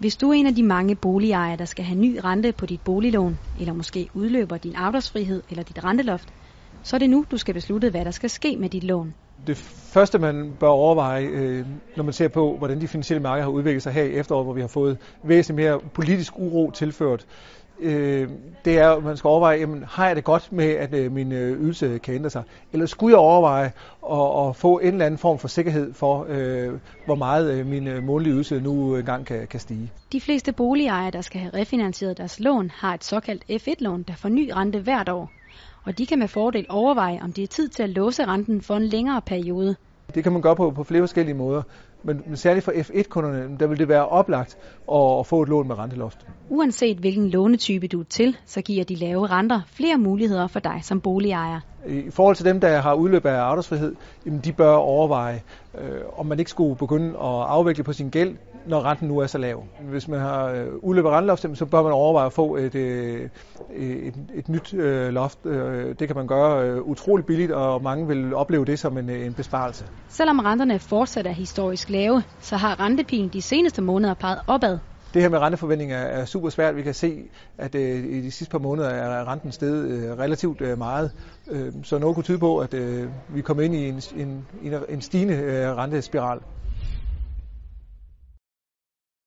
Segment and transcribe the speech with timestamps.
[0.00, 2.80] Hvis du er en af de mange boligejere, der skal have ny rente på dit
[2.80, 6.28] boliglån, eller måske udløber din afdragsfrihed eller dit renteloft,
[6.82, 9.14] så er det nu, du skal beslutte, hvad der skal ske med dit lån.
[9.46, 9.56] Det
[9.92, 11.66] første, man bør overveje, øh,
[11.96, 14.52] når man ser på, hvordan de finansielle markeder har udviklet sig her i efteråret, hvor
[14.52, 17.26] vi har fået væsentligt mere politisk uro tilført,
[17.82, 18.28] øh,
[18.64, 21.32] det er, at man skal overveje, jamen, har jeg det godt med, at øh, min
[21.32, 22.42] øh, ydelse kan ændre sig?
[22.72, 23.72] Eller skulle jeg overveje
[24.12, 26.72] at, at få en eller anden form for sikkerhed for, øh,
[27.06, 29.92] hvor meget øh, min øh, månedlige ydelse nu engang kan, kan stige?
[30.12, 34.28] De fleste boligejere, der skal have refinansieret deres lån, har et såkaldt F1-lån, der får
[34.28, 35.30] ny rente hvert år.
[35.84, 38.76] Og de kan med fordel overveje, om det er tid til at låse renten for
[38.76, 39.76] en længere periode.
[40.14, 41.62] Det kan man gøre på, på flere forskellige måder.
[42.02, 44.58] Men, men særligt for F1-kunderne, der vil det være oplagt
[44.92, 46.26] at, at få et lån med renteloft.
[46.48, 50.80] Uanset hvilken lånetype du er til, så giver de lave renter flere muligheder for dig
[50.82, 51.60] som boligejer.
[51.86, 53.94] I forhold til dem, der har udløb af arbejdsfrihed,
[54.26, 55.42] jamen de bør overveje,
[55.78, 58.36] øh, om man ikke skulle begynde at afvikle på sin gæld,
[58.66, 59.64] når renten nu er så lav.
[59.80, 63.28] Hvis man har øh, udløb af renteloft, så bør man overveje at få et, øh,
[63.76, 65.38] et, et nyt øh, loft.
[65.46, 69.10] Øh, det kan man gøre øh, utrolig billigt, og mange vil opleve det som en,
[69.10, 69.84] en besparelse.
[70.08, 74.78] Selvom renterne fortsat er historisk lave, så har rentepigen de seneste måneder peget opad.
[75.14, 76.76] Det her med renteforventninger er super svært.
[76.76, 77.22] Vi kan se,
[77.58, 81.10] at øh, i de sidste par måneder er renten steget øh, relativt øh, meget.
[81.50, 84.74] Øh, så noget kunne tyde på, at øh, vi er kommet ind i en, en,
[84.88, 86.38] en stigende øh, rentespiral.